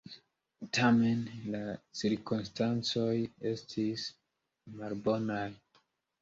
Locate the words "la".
1.55-1.59